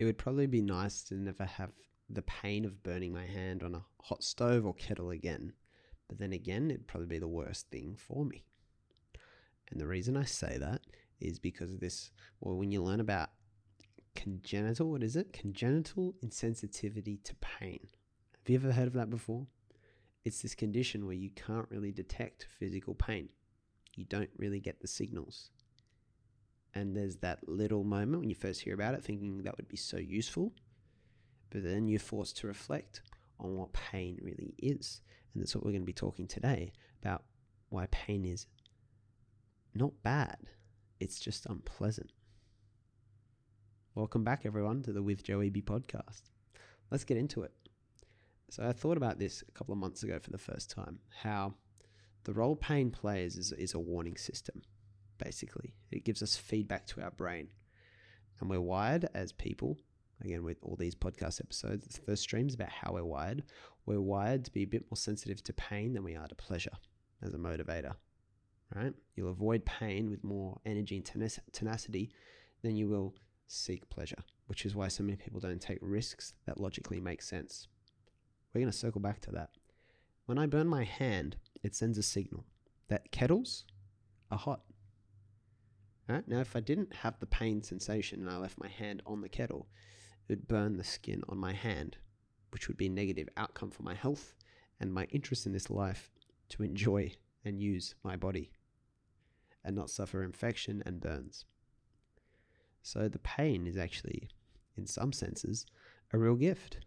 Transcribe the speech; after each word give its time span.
it 0.00 0.06
would 0.06 0.16
probably 0.16 0.46
be 0.46 0.62
nice 0.62 1.02
to 1.02 1.14
never 1.14 1.44
have 1.44 1.72
the 2.08 2.22
pain 2.22 2.64
of 2.64 2.82
burning 2.82 3.12
my 3.12 3.26
hand 3.26 3.62
on 3.62 3.74
a 3.74 3.84
hot 4.00 4.24
stove 4.24 4.64
or 4.64 4.72
kettle 4.72 5.10
again. 5.10 5.52
But 6.08 6.18
then 6.18 6.32
again, 6.32 6.70
it'd 6.70 6.88
probably 6.88 7.06
be 7.06 7.18
the 7.18 7.28
worst 7.28 7.68
thing 7.68 7.96
for 7.98 8.24
me. 8.24 8.42
And 9.70 9.78
the 9.78 9.86
reason 9.86 10.16
I 10.16 10.24
say 10.24 10.56
that 10.58 10.80
is 11.20 11.38
because 11.38 11.70
of 11.70 11.80
this. 11.80 12.12
Well, 12.40 12.56
when 12.56 12.72
you 12.72 12.82
learn 12.82 13.00
about 13.00 13.28
congenital, 14.16 14.90
what 14.90 15.02
is 15.02 15.16
it? 15.16 15.34
Congenital 15.34 16.14
insensitivity 16.24 17.22
to 17.22 17.34
pain. 17.34 17.80
Have 18.38 18.48
you 18.48 18.56
ever 18.56 18.72
heard 18.72 18.88
of 18.88 18.94
that 18.94 19.10
before? 19.10 19.46
It's 20.24 20.40
this 20.40 20.54
condition 20.54 21.04
where 21.04 21.14
you 21.14 21.28
can't 21.36 21.68
really 21.70 21.92
detect 21.92 22.46
physical 22.58 22.94
pain. 22.94 23.28
You 23.96 24.06
don't 24.06 24.30
really 24.38 24.60
get 24.60 24.80
the 24.80 24.88
signals. 24.88 25.50
And 26.74 26.96
there's 26.96 27.16
that 27.16 27.48
little 27.48 27.84
moment 27.84 28.20
when 28.20 28.28
you 28.28 28.36
first 28.36 28.60
hear 28.60 28.74
about 28.74 28.94
it 28.94 29.04
thinking 29.04 29.42
that 29.42 29.56
would 29.56 29.68
be 29.68 29.76
so 29.76 29.96
useful. 29.96 30.52
But 31.50 31.64
then 31.64 31.88
you're 31.88 31.98
forced 31.98 32.36
to 32.38 32.46
reflect 32.46 33.02
on 33.40 33.56
what 33.56 33.72
pain 33.72 34.18
really 34.22 34.54
is. 34.58 35.00
And 35.32 35.42
that's 35.42 35.54
what 35.54 35.64
we're 35.64 35.72
going 35.72 35.82
to 35.82 35.86
be 35.86 35.92
talking 35.92 36.26
today 36.26 36.72
about 37.02 37.24
why 37.70 37.86
pain 37.90 38.24
is 38.24 38.46
not 39.74 39.92
bad, 40.02 40.38
it's 40.98 41.20
just 41.20 41.46
unpleasant. 41.46 42.12
Welcome 43.94 44.24
back, 44.24 44.42
everyone, 44.44 44.82
to 44.82 44.92
the 44.92 45.02
With 45.02 45.22
Joe 45.22 45.38
Eby 45.38 45.64
podcast. 45.64 46.22
Let's 46.90 47.04
get 47.04 47.16
into 47.16 47.42
it. 47.42 47.52
So, 48.50 48.64
I 48.66 48.72
thought 48.72 48.96
about 48.96 49.18
this 49.18 49.42
a 49.48 49.52
couple 49.52 49.72
of 49.72 49.78
months 49.78 50.02
ago 50.02 50.18
for 50.18 50.30
the 50.30 50.38
first 50.38 50.70
time 50.70 50.98
how 51.22 51.54
the 52.24 52.32
role 52.32 52.56
pain 52.56 52.90
plays 52.90 53.36
is, 53.36 53.52
is 53.52 53.74
a 53.74 53.78
warning 53.78 54.16
system, 54.16 54.62
basically. 55.22 55.74
It 55.90 56.04
gives 56.04 56.22
us 56.22 56.36
feedback 56.36 56.86
to 56.88 57.02
our 57.02 57.10
brain. 57.10 57.48
And 58.40 58.48
we're 58.48 58.60
wired 58.60 59.08
as 59.14 59.32
people, 59.32 59.78
again, 60.24 60.42
with 60.42 60.58
all 60.62 60.76
these 60.76 60.94
podcast 60.94 61.40
episodes, 61.40 61.86
the 61.86 62.00
first 62.00 62.22
stream 62.22 62.48
is 62.48 62.54
about 62.54 62.70
how 62.70 62.92
we're 62.92 63.04
wired. 63.04 63.44
We're 63.86 64.00
wired 64.00 64.44
to 64.46 64.52
be 64.52 64.62
a 64.62 64.66
bit 64.66 64.84
more 64.90 64.96
sensitive 64.96 65.42
to 65.44 65.52
pain 65.52 65.92
than 65.92 66.04
we 66.04 66.16
are 66.16 66.26
to 66.26 66.34
pleasure 66.34 66.72
as 67.22 67.34
a 67.34 67.38
motivator, 67.38 67.94
right? 68.74 68.94
You'll 69.14 69.30
avoid 69.30 69.64
pain 69.64 70.10
with 70.10 70.24
more 70.24 70.58
energy 70.64 70.96
and 70.96 71.34
tenacity 71.52 72.10
than 72.62 72.76
you 72.76 72.88
will 72.88 73.14
seek 73.46 73.88
pleasure, 73.90 74.22
which 74.46 74.64
is 74.64 74.74
why 74.74 74.88
so 74.88 75.02
many 75.02 75.16
people 75.16 75.40
don't 75.40 75.60
take 75.60 75.78
risks 75.82 76.34
that 76.46 76.60
logically 76.60 77.00
make 77.00 77.20
sense. 77.20 77.68
We're 78.54 78.60
going 78.60 78.72
to 78.72 78.78
circle 78.78 79.00
back 79.00 79.20
to 79.22 79.32
that. 79.32 79.50
When 80.26 80.38
I 80.38 80.46
burn 80.46 80.68
my 80.68 80.84
hand, 80.84 81.36
it 81.62 81.74
sends 81.74 81.98
a 81.98 82.02
signal 82.02 82.44
that 82.88 83.10
kettles 83.10 83.64
are 84.30 84.38
hot. 84.38 84.60
Right? 86.10 86.26
Now, 86.26 86.40
if 86.40 86.56
I 86.56 86.60
didn't 86.60 86.92
have 86.92 87.20
the 87.20 87.26
pain 87.26 87.62
sensation 87.62 88.20
and 88.20 88.28
I 88.28 88.36
left 88.36 88.58
my 88.58 88.66
hand 88.66 89.00
on 89.06 89.20
the 89.20 89.28
kettle, 89.28 89.68
it 90.28 90.32
would 90.32 90.48
burn 90.48 90.76
the 90.76 90.82
skin 90.82 91.22
on 91.28 91.38
my 91.38 91.52
hand, 91.52 91.98
which 92.50 92.66
would 92.66 92.76
be 92.76 92.86
a 92.86 92.90
negative 92.90 93.28
outcome 93.36 93.70
for 93.70 93.84
my 93.84 93.94
health 93.94 94.34
and 94.80 94.92
my 94.92 95.04
interest 95.10 95.46
in 95.46 95.52
this 95.52 95.70
life 95.70 96.10
to 96.48 96.64
enjoy 96.64 97.12
and 97.44 97.60
use 97.60 97.94
my 98.02 98.16
body 98.16 98.50
and 99.64 99.76
not 99.76 99.88
suffer 99.88 100.24
infection 100.24 100.82
and 100.84 101.00
burns. 101.00 101.44
So 102.82 103.08
the 103.08 103.20
pain 103.20 103.68
is 103.68 103.76
actually, 103.76 104.30
in 104.76 104.86
some 104.86 105.12
senses, 105.12 105.64
a 106.12 106.18
real 106.18 106.34
gift. 106.34 106.78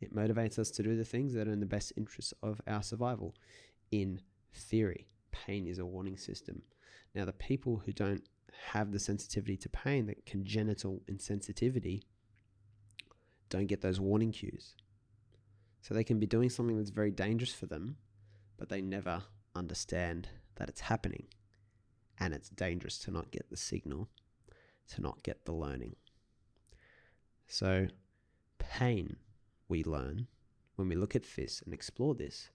It 0.00 0.16
motivates 0.16 0.58
us 0.58 0.70
to 0.70 0.82
do 0.82 0.96
the 0.96 1.04
things 1.04 1.34
that 1.34 1.48
are 1.48 1.52
in 1.52 1.60
the 1.60 1.66
best 1.66 1.92
interest 1.98 2.32
of 2.42 2.62
our 2.66 2.82
survival. 2.82 3.34
In 3.90 4.22
theory, 4.54 5.06
pain 5.32 5.66
is 5.66 5.78
a 5.78 5.84
warning 5.84 6.16
system. 6.16 6.62
Now, 7.14 7.24
the 7.24 7.32
people 7.32 7.82
who 7.84 7.92
don't 7.92 8.24
have 8.70 8.92
the 8.92 8.98
sensitivity 8.98 9.56
to 9.58 9.68
pain, 9.68 10.06
that 10.06 10.26
congenital 10.26 11.02
insensitivity, 11.10 12.02
don't 13.50 13.66
get 13.66 13.82
those 13.82 14.00
warning 14.00 14.32
cues. 14.32 14.74
So 15.80 15.94
they 15.94 16.04
can 16.04 16.18
be 16.18 16.26
doing 16.26 16.50
something 16.50 16.76
that's 16.76 16.90
very 16.90 17.10
dangerous 17.10 17.52
for 17.52 17.66
them, 17.66 17.96
but 18.56 18.68
they 18.68 18.80
never 18.80 19.22
understand 19.54 20.28
that 20.56 20.68
it's 20.68 20.80
happening. 20.80 21.26
And 22.18 22.32
it's 22.32 22.48
dangerous 22.48 22.98
to 23.00 23.10
not 23.10 23.30
get 23.30 23.50
the 23.50 23.56
signal, 23.56 24.08
to 24.94 25.02
not 25.02 25.22
get 25.22 25.44
the 25.44 25.52
learning. 25.52 25.96
So, 27.46 27.88
pain 28.58 29.16
we 29.68 29.84
learn 29.84 30.28
when 30.76 30.88
we 30.88 30.94
look 30.94 31.14
at 31.14 31.24
this 31.36 31.62
and 31.62 31.72
explore 31.72 32.14
this, 32.14 32.50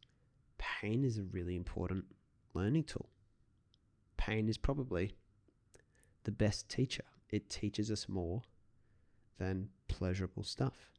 pain 0.58 1.04
is 1.04 1.18
a 1.18 1.24
really 1.24 1.56
important 1.56 2.06
learning 2.54 2.84
tool. 2.84 3.10
Pain 4.20 4.50
is 4.50 4.58
probably 4.58 5.16
the 6.26 6.32
best 6.32 6.68
teacher. 6.68 7.06
It 7.30 7.50
teaches 7.50 7.90
us 7.90 8.10
more 8.10 8.42
than 9.38 9.70
pleasurable 9.88 10.44
stuff. 10.44 10.92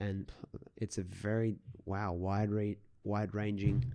And 0.00 0.32
it's 0.78 0.96
a 0.96 1.02
very 1.02 1.56
wow 1.84 2.12
wide 2.14 2.50
wide 3.04 3.34
ranging. 3.34 3.92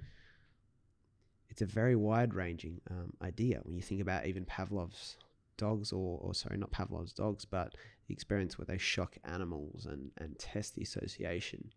It's 1.50 1.64
a 1.64 1.66
very 1.66 1.96
wide 1.96 2.36
ranging 2.36 2.82
um, 2.92 3.14
idea 3.24 3.62
when 3.64 3.76
you 3.76 3.82
think 3.82 4.00
about 4.00 4.28
even 4.28 4.46
Pavlov's 4.46 5.18
dogs, 5.58 5.92
or, 5.92 6.20
or 6.22 6.36
sorry, 6.36 6.58
not 6.58 6.72
Pavlov's 6.72 7.14
dogs, 7.14 7.46
but 7.46 7.74
the 8.08 8.14
experience 8.14 8.60
where 8.60 8.66
they 8.66 8.78
shock 8.78 9.18
animals 9.24 9.88
and, 9.88 10.12
and 10.20 10.38
test 10.38 10.76
the 10.76 10.84
association 10.84 11.72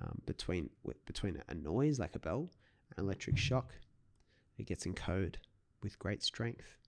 um, 0.00 0.22
between 0.24 0.70
between 1.04 1.42
a 1.48 1.54
noise 1.54 1.98
like 1.98 2.14
a 2.14 2.18
bell, 2.18 2.48
an 2.96 3.04
electric 3.04 3.36
shock. 3.36 3.74
It 4.58 4.66
gets 4.66 4.86
encoded 4.86 5.36
with 5.82 5.98
great 5.98 6.22
strength. 6.22 6.78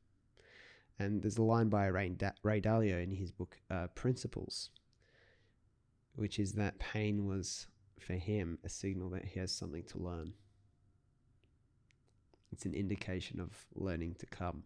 And 0.98 1.22
there's 1.22 1.38
a 1.38 1.42
line 1.42 1.68
by 1.68 1.86
Ray, 1.86 2.08
da- 2.10 2.30
Ray 2.42 2.60
Dalio 2.60 3.02
in 3.02 3.10
his 3.10 3.30
book 3.30 3.58
uh, 3.70 3.88
Principles, 3.88 4.70
which 6.14 6.38
is 6.38 6.52
that 6.52 6.78
pain 6.78 7.26
was 7.26 7.66
for 7.98 8.14
him 8.14 8.58
a 8.64 8.68
signal 8.68 9.10
that 9.10 9.24
he 9.24 9.40
has 9.40 9.52
something 9.52 9.82
to 9.84 9.98
learn. 9.98 10.32
It's 12.52 12.64
an 12.64 12.74
indication 12.74 13.40
of 13.40 13.66
learning 13.74 14.16
to 14.20 14.26
come. 14.26 14.62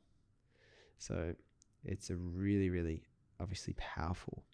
So 0.99 1.35
it's 1.85 2.11
a 2.11 2.17
really, 2.17 2.71
really 2.71 3.03
obviously 3.41 3.75
powerful 3.79 4.45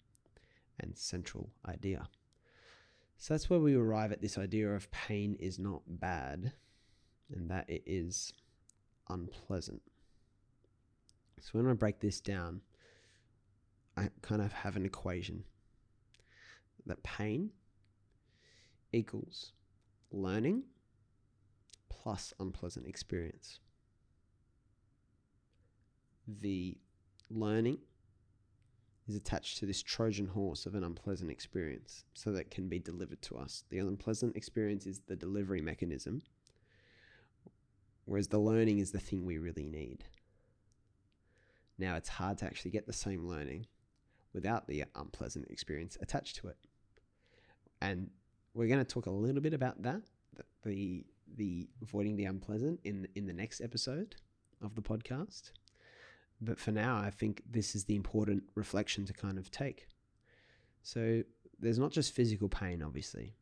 and 0.79 0.97
central 0.97 1.51
idea. 1.67 2.07
So 3.17 3.33
that's 3.33 3.49
where 3.49 3.59
we 3.59 3.75
arrive 3.75 4.11
at 4.11 4.21
this 4.21 4.37
idea 4.37 4.73
of 4.73 4.89
pain 4.91 5.35
is 5.39 5.59
not 5.59 5.81
bad 5.87 6.53
and 7.35 7.49
that 7.49 7.69
it 7.69 7.83
is 7.85 8.33
unpleasant. 9.09 9.81
So 11.41 11.51
when 11.53 11.67
I 11.67 11.73
break 11.73 11.99
this 11.99 12.19
down, 12.19 12.61
I 13.95 14.09
kind 14.21 14.41
of 14.41 14.51
have 14.51 14.75
an 14.75 14.85
equation 14.85 15.43
that 16.85 17.03
pain 17.03 17.51
equals 18.93 19.51
learning 20.11 20.63
plus 21.89 22.33
unpleasant 22.39 22.87
experience 22.87 23.59
the 26.27 26.77
learning 27.29 27.77
is 29.07 29.15
attached 29.15 29.57
to 29.59 29.65
this 29.65 29.81
Trojan 29.81 30.27
horse 30.27 30.65
of 30.65 30.75
an 30.75 30.83
unpleasant 30.83 31.31
experience 31.31 32.03
so 32.13 32.31
that 32.31 32.51
can 32.51 32.67
be 32.67 32.79
delivered 32.79 33.21
to 33.23 33.37
us. 33.37 33.63
The 33.69 33.79
unpleasant 33.79 34.35
experience 34.35 34.85
is 34.85 34.99
the 35.07 35.15
delivery 35.15 35.61
mechanism, 35.61 36.21
whereas 38.07 38.29
the 38.29 38.39
learning 38.39 38.79
is 38.79 38.91
the 38.91 38.99
thing 38.99 39.25
we 39.25 39.37
really 39.37 39.65
need. 39.65 40.05
Now, 41.77 41.95
it's 41.97 42.09
hard 42.09 42.39
to 42.39 42.45
actually 42.45 42.71
get 42.71 42.87
the 42.87 42.93
same 42.93 43.27
learning 43.27 43.67
without 44.33 44.67
the 44.67 44.85
unpleasant 44.95 45.47
experience 45.49 45.97
attached 46.01 46.37
to 46.37 46.47
it. 46.47 46.57
And 47.81 48.09
we're 48.53 48.67
going 48.67 48.83
to 48.83 48.85
talk 48.85 49.05
a 49.05 49.11
little 49.11 49.41
bit 49.41 49.53
about 49.53 49.83
that, 49.83 50.01
the 50.63 51.05
the 51.35 51.67
avoiding 51.81 52.15
the 52.15 52.25
unpleasant 52.25 52.79
in 52.85 53.07
in 53.15 53.27
the 53.27 53.33
next 53.33 53.61
episode 53.61 54.15
of 54.63 54.73
the 54.73 54.81
podcast. 54.81 55.51
But 56.39 56.57
for 56.57 56.71
now, 56.71 56.97
I 56.97 57.09
think 57.09 57.43
this 57.49 57.75
is 57.75 57.83
the 57.85 57.95
important 57.95 58.43
reflection 58.55 59.05
to 59.05 59.13
kind 59.13 59.37
of 59.37 59.51
take. 59.51 59.87
So 60.81 61.23
there's 61.59 61.77
not 61.77 61.91
just 61.91 62.13
physical 62.13 62.47
pain, 62.47 62.81
obviously, 62.81 63.35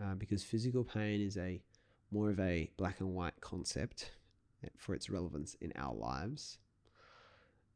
uh, 0.00 0.14
because 0.14 0.44
physical 0.44 0.84
pain 0.84 1.20
is 1.20 1.36
a 1.38 1.62
more 2.10 2.28
of 2.28 2.38
a 2.38 2.70
black 2.76 3.00
and 3.00 3.14
white 3.14 3.40
concept 3.40 4.10
for 4.76 4.94
its 4.94 5.10
relevance 5.10 5.54
in 5.60 5.72
our 5.76 5.94
lives. 5.94 6.58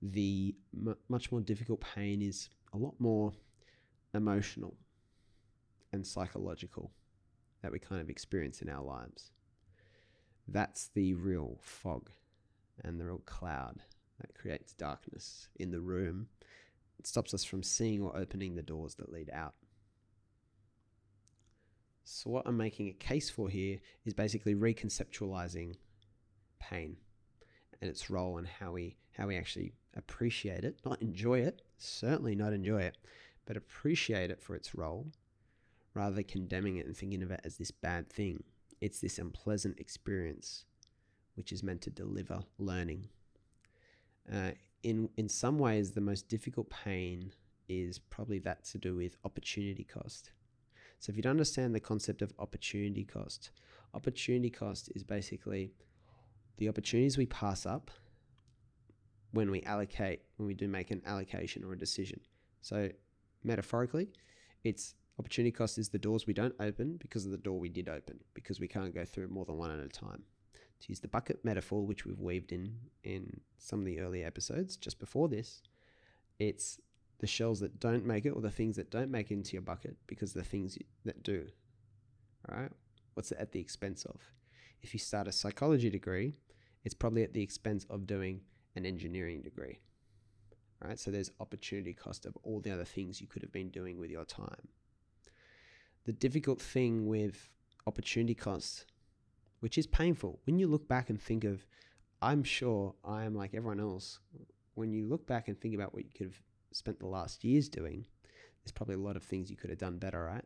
The 0.02 0.54
m- 0.74 0.96
much 1.08 1.32
more 1.32 1.40
difficult 1.40 1.80
pain 1.80 2.20
is 2.20 2.48
a 2.72 2.78
lot 2.78 2.94
more 2.98 3.32
emotional 4.12 4.76
and 5.92 6.06
psychological 6.06 6.92
that 7.62 7.72
we 7.72 7.78
kind 7.78 8.00
of 8.00 8.10
experience 8.10 8.60
in 8.60 8.68
our 8.68 8.82
lives. 8.82 9.30
That's 10.46 10.88
the 10.88 11.14
real 11.14 11.58
fog 11.62 12.10
and 12.82 13.00
the 13.00 13.06
real 13.06 13.22
cloud 13.24 13.80
that 14.20 14.34
creates 14.34 14.74
darkness 14.74 15.48
in 15.56 15.70
the 15.70 15.80
room. 15.80 16.28
It 16.98 17.06
stops 17.06 17.32
us 17.32 17.44
from 17.44 17.62
seeing 17.62 18.02
or 18.02 18.16
opening 18.16 18.54
the 18.54 18.62
doors 18.62 18.96
that 18.96 19.10
lead 19.10 19.30
out. 19.32 19.54
So, 22.04 22.30
what 22.30 22.46
I'm 22.46 22.58
making 22.58 22.88
a 22.88 22.92
case 22.92 23.30
for 23.30 23.48
here 23.48 23.78
is 24.04 24.12
basically 24.12 24.54
reconceptualizing 24.54 25.76
pain 26.70 26.96
and 27.80 27.90
its 27.90 28.10
role 28.10 28.38
and 28.38 28.46
how 28.46 28.72
we 28.72 28.96
how 29.16 29.26
we 29.26 29.36
actually 29.36 29.72
appreciate 29.96 30.64
it, 30.64 30.80
not 30.84 31.00
enjoy 31.00 31.38
it, 31.38 31.62
certainly 31.78 32.34
not 32.34 32.52
enjoy 32.52 32.80
it, 32.80 32.96
but 33.46 33.56
appreciate 33.56 34.30
it 34.30 34.42
for 34.42 34.56
its 34.56 34.74
role 34.74 35.06
rather 35.94 36.16
than 36.16 36.24
condemning 36.24 36.76
it 36.76 36.86
and 36.86 36.96
thinking 36.96 37.22
of 37.22 37.30
it 37.30 37.40
as 37.44 37.56
this 37.56 37.70
bad 37.70 38.10
thing. 38.10 38.42
It's 38.80 39.00
this 39.00 39.18
unpleasant 39.18 39.78
experience 39.78 40.64
which 41.36 41.52
is 41.52 41.62
meant 41.62 41.80
to 41.82 41.90
deliver 41.90 42.40
learning. 42.58 43.08
Uh, 44.32 44.52
in, 44.82 45.08
in 45.16 45.28
some 45.28 45.58
ways, 45.58 45.92
the 45.92 46.00
most 46.00 46.28
difficult 46.28 46.70
pain 46.70 47.32
is 47.68 47.98
probably 47.98 48.38
that 48.40 48.64
to 48.64 48.78
do 48.78 48.94
with 48.94 49.16
opportunity 49.24 49.84
cost. 49.84 50.30
So, 50.98 51.10
if 51.10 51.16
you 51.16 51.22
don't 51.22 51.32
understand 51.32 51.74
the 51.74 51.80
concept 51.80 52.22
of 52.22 52.32
opportunity 52.38 53.04
cost, 53.04 53.50
opportunity 53.94 54.50
cost 54.50 54.90
is 54.94 55.02
basically 55.02 55.72
the 56.56 56.68
opportunities 56.68 57.18
we 57.18 57.26
pass 57.26 57.66
up 57.66 57.90
when 59.32 59.50
we 59.50 59.62
allocate, 59.62 60.22
when 60.36 60.46
we 60.46 60.54
do 60.54 60.68
make 60.68 60.90
an 60.90 61.02
allocation 61.06 61.64
or 61.64 61.72
a 61.72 61.78
decision. 61.78 62.20
So, 62.62 62.88
metaphorically, 63.42 64.10
it's 64.62 64.94
opportunity 65.18 65.50
cost 65.50 65.78
is 65.78 65.88
the 65.88 65.98
doors 65.98 66.26
we 66.26 66.32
don't 66.32 66.54
open 66.60 66.96
because 66.98 67.24
of 67.24 67.30
the 67.30 67.38
door 67.38 67.58
we 67.58 67.68
did 67.68 67.88
open, 67.88 68.20
because 68.32 68.60
we 68.60 68.68
can't 68.68 68.94
go 68.94 69.04
through 69.04 69.28
more 69.28 69.44
than 69.44 69.58
one 69.58 69.70
at 69.70 69.84
a 69.84 69.88
time. 69.88 70.22
To 70.80 70.88
use 70.88 71.00
the 71.00 71.08
bucket 71.08 71.44
metaphor, 71.44 71.84
which 71.86 72.04
we've 72.04 72.20
weaved 72.20 72.52
in 72.52 72.74
in 73.02 73.40
some 73.58 73.80
of 73.80 73.86
the 73.86 74.00
earlier 74.00 74.26
episodes 74.26 74.76
just 74.76 74.98
before 74.98 75.28
this, 75.28 75.62
it's 76.38 76.78
the 77.18 77.26
shells 77.26 77.60
that 77.60 77.80
don't 77.80 78.04
make 78.04 78.26
it 78.26 78.30
or 78.30 78.40
the 78.40 78.50
things 78.50 78.76
that 78.76 78.90
don't 78.90 79.10
make 79.10 79.30
into 79.30 79.52
your 79.52 79.62
bucket 79.62 79.96
because 80.06 80.32
the 80.32 80.42
things 80.42 80.76
that 81.04 81.22
do. 81.22 81.46
All 82.48 82.60
right? 82.60 82.70
What's 83.14 83.32
it 83.32 83.38
at 83.40 83.52
the 83.52 83.60
expense 83.60 84.04
of? 84.04 84.20
If 84.82 84.92
you 84.92 84.98
start 85.00 85.28
a 85.28 85.32
psychology 85.32 85.88
degree, 85.88 86.34
it's 86.84 86.94
probably 86.94 87.22
at 87.22 87.32
the 87.32 87.42
expense 87.42 87.86
of 87.90 88.06
doing 88.06 88.42
an 88.76 88.86
engineering 88.86 89.40
degree. 89.42 89.80
Right? 90.82 90.98
So 90.98 91.10
there's 91.10 91.30
opportunity 91.40 91.94
cost 91.94 92.26
of 92.26 92.36
all 92.42 92.60
the 92.60 92.70
other 92.70 92.84
things 92.84 93.20
you 93.20 93.26
could 93.26 93.42
have 93.42 93.52
been 93.52 93.70
doing 93.70 93.98
with 93.98 94.10
your 94.10 94.24
time. 94.24 94.68
The 96.04 96.12
difficult 96.12 96.60
thing 96.60 97.06
with 97.06 97.48
opportunity 97.86 98.34
cost, 98.34 98.84
which 99.60 99.78
is 99.78 99.86
painful, 99.86 100.40
when 100.44 100.58
you 100.58 100.66
look 100.66 100.86
back 100.86 101.08
and 101.08 101.20
think 101.20 101.44
of, 101.44 101.64
I'm 102.20 102.44
sure 102.44 102.94
I 103.02 103.24
am 103.24 103.34
like 103.34 103.54
everyone 103.54 103.80
else. 103.80 104.18
When 104.74 104.92
you 104.92 105.06
look 105.06 105.26
back 105.26 105.48
and 105.48 105.58
think 105.58 105.74
about 105.74 105.94
what 105.94 106.04
you 106.04 106.10
could 106.14 106.26
have 106.26 106.42
spent 106.72 106.98
the 106.98 107.06
last 107.06 107.44
years 107.44 107.68
doing, 107.68 108.06
there's 108.62 108.72
probably 108.72 108.96
a 108.96 108.98
lot 108.98 109.16
of 109.16 109.22
things 109.22 109.50
you 109.50 109.56
could 109.56 109.70
have 109.70 109.78
done 109.78 109.98
better 109.98 110.28
at. 110.28 110.44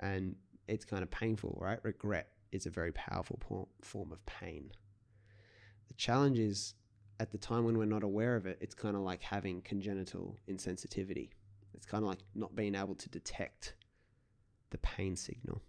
And 0.00 0.36
it's 0.68 0.84
kind 0.84 1.02
of 1.02 1.10
painful, 1.10 1.56
right? 1.60 1.78
Regret 1.82 2.28
is 2.52 2.66
a 2.66 2.70
very 2.70 2.92
powerful 2.92 3.38
form 3.82 4.12
of 4.12 4.24
pain. 4.26 4.70
The 5.88 5.94
challenge 5.94 6.38
is 6.38 6.74
at 7.18 7.32
the 7.32 7.38
time 7.38 7.64
when 7.64 7.78
we're 7.78 7.86
not 7.86 8.02
aware 8.02 8.36
of 8.36 8.46
it, 8.46 8.58
it's 8.60 8.74
kind 8.74 8.96
of 8.96 9.02
like 9.02 9.22
having 9.22 9.62
congenital 9.62 10.38
insensitivity. 10.48 11.30
It's 11.74 11.86
kind 11.86 12.02
of 12.04 12.08
like 12.08 12.20
not 12.34 12.54
being 12.54 12.74
able 12.74 12.94
to 12.94 13.08
detect 13.08 13.74
the 14.70 14.78
pain 14.78 15.16
signal. 15.16 15.62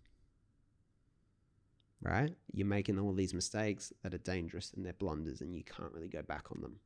Right? 2.02 2.36
You're 2.54 2.68
making 2.68 3.00
all 3.00 3.14
these 3.14 3.34
mistakes 3.34 3.92
that 4.04 4.14
are 4.14 4.20
dangerous 4.20 4.72
and 4.74 4.86
they're 4.86 4.94
blunders, 4.94 5.42
and 5.42 5.56
you 5.56 5.64
can't 5.64 5.92
really 5.94 6.08
go 6.08 6.22
back 6.22 6.52
on 6.52 6.62
them 6.62 6.80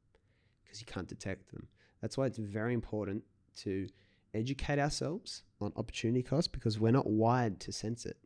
because 0.64 0.80
you 0.80 0.88
can't 0.88 1.08
detect 1.08 1.52
them. 1.52 1.68
That's 2.02 2.18
why 2.18 2.28
it's 2.28 2.38
very 2.38 2.74
important 2.74 3.24
to 3.58 3.88
educate 4.34 4.80
ourselves 4.80 5.44
on 5.60 5.74
opportunity 5.76 6.24
cost 6.24 6.52
because 6.54 6.80
we're 6.80 6.92
not 6.92 7.08
wired 7.08 7.60
to 7.60 7.72
sense 7.72 8.06
it. 8.06 8.18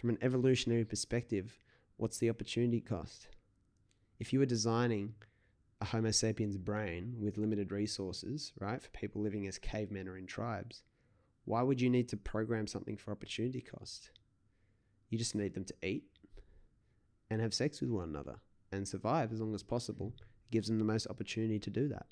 From 0.00 0.08
an 0.08 0.18
evolutionary 0.22 0.86
perspective, 0.86 1.58
what's 1.98 2.16
the 2.16 2.30
opportunity 2.30 2.80
cost? 2.80 3.28
If 4.18 4.32
you 4.32 4.38
were 4.38 4.46
designing 4.46 5.12
a 5.78 5.84
Homo 5.84 6.10
sapiens 6.10 6.56
brain 6.56 7.16
with 7.20 7.36
limited 7.36 7.70
resources, 7.70 8.54
right, 8.58 8.80
for 8.80 8.88
people 8.92 9.20
living 9.20 9.46
as 9.46 9.58
cavemen 9.58 10.08
or 10.08 10.16
in 10.16 10.26
tribes, 10.26 10.84
why 11.44 11.60
would 11.60 11.82
you 11.82 11.90
need 11.90 12.08
to 12.08 12.16
program 12.16 12.66
something 12.66 12.96
for 12.96 13.12
opportunity 13.12 13.60
cost? 13.60 14.10
You 15.10 15.18
just 15.18 15.34
need 15.34 15.52
them 15.52 15.66
to 15.66 15.74
eat 15.82 16.04
and 17.28 17.42
have 17.42 17.52
sex 17.52 17.82
with 17.82 17.90
one 17.90 18.08
another 18.08 18.36
and 18.72 18.88
survive 18.88 19.34
as 19.34 19.40
long 19.42 19.54
as 19.54 19.62
possible. 19.62 20.14
It 20.18 20.50
gives 20.50 20.68
them 20.68 20.78
the 20.78 20.84
most 20.86 21.08
opportunity 21.08 21.58
to 21.58 21.68
do 21.68 21.88
that. 21.88 22.06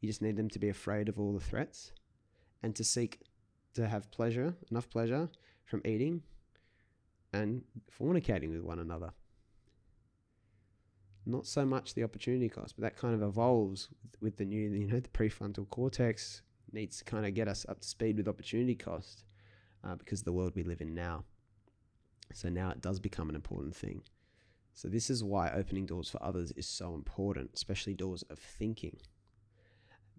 You 0.00 0.08
just 0.08 0.22
need 0.22 0.36
them 0.36 0.50
to 0.50 0.58
be 0.58 0.70
afraid 0.70 1.08
of 1.08 1.20
all 1.20 1.34
the 1.34 1.38
threats 1.38 1.92
and 2.64 2.74
to 2.74 2.82
seek 2.82 3.20
to 3.74 3.86
have 3.86 4.10
pleasure, 4.10 4.56
enough 4.72 4.90
pleasure 4.90 5.28
from 5.64 5.82
eating 5.84 6.22
and 7.32 7.62
fornicating 8.00 8.50
with 8.50 8.62
one 8.62 8.78
another. 8.78 9.12
Not 11.26 11.46
so 11.46 11.66
much 11.66 11.94
the 11.94 12.04
opportunity 12.04 12.48
cost, 12.48 12.74
but 12.76 12.82
that 12.82 12.96
kind 12.96 13.14
of 13.14 13.22
evolves 13.22 13.88
with, 14.20 14.36
the 14.38 14.44
new, 14.44 14.70
you 14.70 14.86
know, 14.86 15.00
the 15.00 15.08
prefrontal 15.08 15.68
cortex 15.68 16.42
needs 16.72 16.98
to 16.98 17.04
kind 17.04 17.26
of 17.26 17.34
get 17.34 17.48
us 17.48 17.66
up 17.68 17.80
to 17.80 17.88
speed 17.88 18.16
with 18.16 18.28
opportunity 18.28 18.74
cost 18.74 19.24
uh, 19.84 19.94
because 19.96 20.22
the 20.22 20.32
world 20.32 20.52
we 20.54 20.62
live 20.62 20.80
in 20.80 20.94
now. 20.94 21.24
So 22.32 22.48
now 22.48 22.70
it 22.70 22.80
does 22.80 22.98
become 23.00 23.28
an 23.28 23.34
important 23.34 23.76
thing. 23.76 24.02
So 24.74 24.88
this 24.88 25.10
is 25.10 25.24
why 25.24 25.50
opening 25.50 25.86
doors 25.86 26.08
for 26.08 26.22
others 26.22 26.52
is 26.52 26.66
so 26.66 26.94
important, 26.94 27.50
especially 27.54 27.94
doors 27.94 28.22
of 28.30 28.38
thinking, 28.38 28.96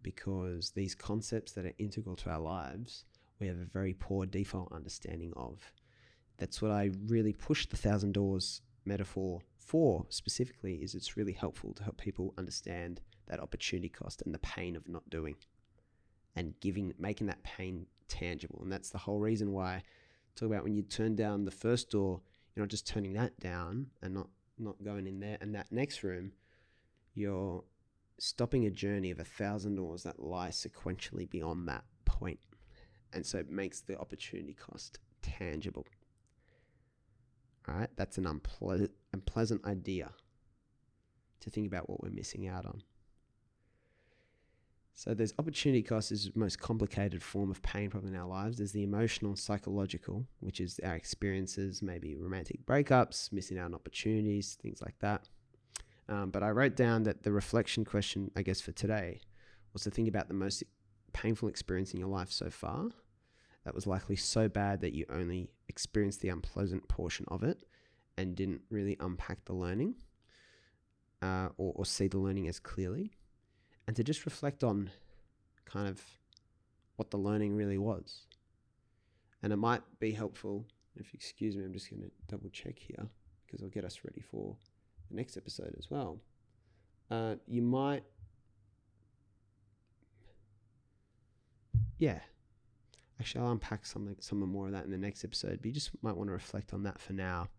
because 0.01 0.71
these 0.71 0.95
concepts 0.95 1.53
that 1.53 1.65
are 1.65 1.73
integral 1.77 2.15
to 2.17 2.29
our 2.29 2.39
lives, 2.39 3.05
we 3.39 3.47
have 3.47 3.57
a 3.57 3.65
very 3.65 3.94
poor 3.94 4.25
default 4.25 4.71
understanding 4.73 5.33
of. 5.35 5.71
That's 6.39 6.62
what 6.62 6.71
I 6.71 6.91
really 7.07 7.33
push 7.33 7.68
the 7.68 7.77
thousand 7.77 8.13
doors 8.13 8.62
metaphor 8.86 9.41
for 9.57 10.06
specifically 10.09 10.75
is 10.75 10.95
it's 10.95 11.18
really 11.18 11.33
helpful 11.33 11.74
to 11.74 11.83
help 11.83 11.97
people 11.97 12.33
understand 12.38 13.01
that 13.27 13.39
opportunity 13.39 13.89
cost 13.89 14.24
and 14.24 14.33
the 14.33 14.39
pain 14.39 14.75
of 14.75 14.88
not 14.88 15.07
doing 15.09 15.36
and 16.36 16.53
giving 16.62 16.94
making 16.97 17.27
that 17.27 17.44
pain 17.44 17.86
tangible. 18.07 18.59
And 18.63 18.71
that's 18.71 18.89
the 18.89 18.97
whole 18.97 19.19
reason 19.19 19.51
why 19.51 19.75
I 19.75 19.83
talk 20.36 20.47
about 20.47 20.63
when 20.63 20.74
you 20.74 20.81
turn 20.81 21.15
down 21.15 21.45
the 21.45 21.51
first 21.51 21.91
door 21.91 22.21
you're 22.56 22.65
not 22.65 22.71
just 22.71 22.88
turning 22.88 23.13
that 23.13 23.39
down 23.39 23.88
and 24.01 24.13
not 24.13 24.30
not 24.57 24.81
going 24.83 25.07
in 25.07 25.19
there 25.19 25.38
and 25.41 25.53
that 25.53 25.71
next 25.71 26.03
room 26.03 26.31
you're 27.13 27.63
stopping 28.18 28.65
a 28.65 28.71
journey 28.71 29.12
of 29.12 29.19
a 29.19 29.24
thousand 29.24 29.75
doors 29.75 30.03
that 30.03 30.19
lie 30.19 30.50
sequentially 30.50 31.30
beyond 31.30 31.68
that 31.68 31.83
point. 32.06 32.39
And 33.13 33.25
so 33.25 33.38
it 33.38 33.50
makes 33.50 33.81
the 33.81 33.97
opportunity 33.97 34.53
cost 34.53 35.00
tangible 35.21 35.86
all 37.67 37.75
right, 37.75 37.89
that's 37.95 38.17
an 38.17 38.25
unple- 38.25 38.89
unpleasant 39.13 39.65
idea 39.65 40.11
to 41.41 41.50
think 41.50 41.67
about 41.67 41.89
what 41.89 42.01
we're 42.01 42.09
missing 42.09 42.47
out 42.47 42.65
on. 42.65 42.83
So 44.94 45.13
there's 45.13 45.33
opportunity 45.39 45.81
cost 45.81 46.12
is 46.12 46.29
the 46.34 46.38
most 46.38 46.60
complicated 46.60 47.24
form 47.24 47.50
of 47.51 47.62
pain 47.62 47.89
problem 47.89 48.13
in 48.13 48.19
our 48.19 48.27
lives. 48.27 48.57
There's 48.57 48.74
the 48.74 48.84
emotional 48.84 49.38
psychological, 49.38 50.25
which 50.41 50.60
is 50.60 50.77
our 50.84 50.95
experiences, 50.95 51.81
maybe 51.81 52.17
romantic 52.17 52.65
breakups, 52.65 53.31
missing 53.31 53.57
out 53.57 53.65
on 53.65 53.75
opportunities, 53.75 54.57
things 54.62 54.81
like 54.81 55.00
that. 55.00 55.29
Um, 56.10 56.31
but 56.31 56.43
I 56.43 56.50
wrote 56.50 56.75
down 56.75 57.03
that 57.03 57.24
the 57.24 57.31
reflection 57.31 57.86
question, 57.86 58.29
I 58.36 58.41
guess, 58.41 58.60
for 58.60 58.74
today 58.74 59.22
was 59.72 59.84
to 59.84 59.89
think 59.89 60.10
about 60.10 60.27
the 60.27 60.34
most 60.34 60.63
painful 61.13 61.48
experience 61.48 61.93
in 61.93 62.00
your 62.00 62.10
life 62.10 62.31
so 62.31 62.50
far 62.50 62.89
that 63.66 63.75
was 63.75 63.86
likely 63.86 64.16
so 64.16 64.48
bad 64.48 64.82
that 64.82 64.94
you 64.94 65.06
only 65.10 65.50
experienced 65.68 66.22
the 66.22 66.30
unpleasant 66.30 66.88
portion 66.88 67.25
of 67.30 67.44
it 67.44 67.63
and 68.18 68.36
didn't 68.36 68.62
really 68.70 68.98
unpack 69.00 69.46
the 69.46 69.54
learning 69.54 69.96
uh, 71.22 71.50
or, 71.58 71.74
or 71.75 71.86
see 71.86 72.08
the 72.08 72.18
learning 72.18 72.48
as 72.48 72.60
clearly. 72.60 73.12
And 73.88 73.96
to 73.96 74.04
just 74.04 74.25
reflect 74.25 74.63
on 74.63 74.89
kind 75.66 75.88
of 75.88 76.01
what 76.96 77.12
the 77.12 77.18
learning 77.18 77.56
really 77.56 77.78
was. 77.78 78.28
And 79.42 79.54
it 79.54 79.58
might 79.58 79.82
be 80.00 80.12
helpful, 80.12 80.66
if 80.96 81.13
you 81.13 81.18
excuse 81.18 81.56
me, 81.56 81.63
I'm 81.63 81.74
just 81.74 81.89
going 81.89 82.01
to 82.01 82.12
double 82.28 82.50
check 82.50 82.78
here 82.78 83.08
because 83.46 83.63
I'll 83.63 83.70
get 83.70 83.86
us 83.86 84.00
ready 84.04 84.22
for 84.22 84.56
the 85.10 85.16
next 85.16 85.38
episode 85.38 85.75
as 85.78 85.89
well. 85.89 86.20
Uh, 87.10 87.36
you 87.48 87.62
might, 87.62 88.04
yeah, 91.98 92.20
Actually, 93.19 93.41
I'll 93.41 93.51
unpack 93.51 93.85
some 93.85 94.15
some 94.19 94.39
more 94.39 94.67
of 94.67 94.71
that 94.71 94.85
in 94.85 94.91
the 94.91 94.97
next 94.97 95.23
episode. 95.23 95.59
But 95.61 95.65
you 95.65 95.73
just 95.73 95.91
might 96.01 96.15
want 96.15 96.29
to 96.29 96.33
reflect 96.33 96.73
on 96.73 96.83
that 96.83 96.99
for 96.99 97.13
now. 97.13 97.49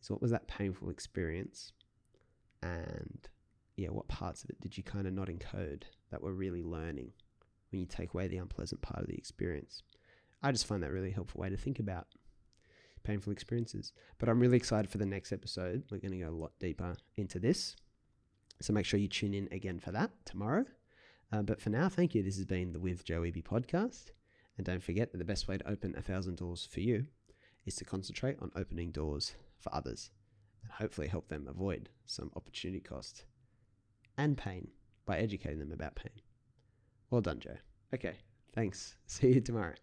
So, 0.00 0.14
what 0.14 0.22
was 0.22 0.30
that 0.30 0.46
painful 0.46 0.90
experience? 0.90 1.72
And 2.62 3.28
yeah, 3.76 3.88
what 3.88 4.08
parts 4.08 4.44
of 4.44 4.50
it 4.50 4.60
did 4.60 4.76
you 4.76 4.84
kind 4.84 5.06
of 5.06 5.12
not 5.12 5.28
encode 5.28 5.82
that 6.10 6.22
were 6.22 6.32
really 6.32 6.62
learning 6.62 7.12
when 7.70 7.80
you 7.80 7.86
take 7.86 8.14
away 8.14 8.28
the 8.28 8.36
unpleasant 8.36 8.82
part 8.82 9.00
of 9.00 9.08
the 9.08 9.16
experience? 9.16 9.82
I 10.42 10.52
just 10.52 10.66
find 10.66 10.82
that 10.82 10.92
really 10.92 11.10
helpful 11.10 11.40
way 11.40 11.50
to 11.50 11.56
think 11.56 11.78
about 11.78 12.06
painful 13.02 13.32
experiences. 13.32 13.92
But 14.18 14.28
I'm 14.28 14.40
really 14.40 14.56
excited 14.56 14.90
for 14.90 14.98
the 14.98 15.06
next 15.06 15.32
episode. 15.32 15.84
We're 15.90 15.98
going 15.98 16.12
to 16.12 16.18
go 16.18 16.30
a 16.30 16.30
lot 16.30 16.52
deeper 16.60 16.96
into 17.16 17.38
this. 17.38 17.76
So 18.60 18.72
make 18.72 18.86
sure 18.86 19.00
you 19.00 19.08
tune 19.08 19.34
in 19.34 19.48
again 19.52 19.78
for 19.78 19.90
that 19.92 20.10
tomorrow. 20.24 20.64
Uh, 21.32 21.42
but 21.42 21.60
for 21.60 21.70
now, 21.70 21.88
thank 21.88 22.14
you. 22.14 22.22
This 22.22 22.36
has 22.36 22.46
been 22.46 22.72
the 22.72 22.78
With 22.80 23.04
Joe 23.04 23.22
Eby 23.22 23.42
podcast. 23.42 24.10
And 24.56 24.64
don't 24.66 24.82
forget 24.82 25.12
that 25.12 25.18
the 25.18 25.24
best 25.24 25.48
way 25.48 25.58
to 25.58 25.68
open 25.68 25.94
a 25.96 26.02
thousand 26.02 26.36
doors 26.36 26.68
for 26.70 26.80
you 26.80 27.06
is 27.66 27.74
to 27.76 27.84
concentrate 27.84 28.36
on 28.40 28.52
opening 28.54 28.90
doors 28.90 29.34
for 29.58 29.74
others 29.74 30.10
and 30.62 30.70
hopefully 30.72 31.08
help 31.08 31.28
them 31.28 31.46
avoid 31.48 31.88
some 32.06 32.30
opportunity 32.36 32.80
cost 32.80 33.24
and 34.16 34.36
pain 34.36 34.68
by 35.06 35.18
educating 35.18 35.58
them 35.58 35.72
about 35.72 35.96
pain. 35.96 36.12
Well 37.10 37.20
done, 37.20 37.40
Joe. 37.40 37.56
Okay, 37.92 38.14
thanks. 38.54 38.96
See 39.06 39.32
you 39.32 39.40
tomorrow. 39.40 39.74